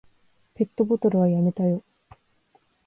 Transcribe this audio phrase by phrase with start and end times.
[0.55, 1.83] ペットボトルはやめたよ。